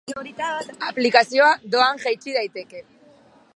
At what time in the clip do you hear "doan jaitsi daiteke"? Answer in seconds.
1.75-2.85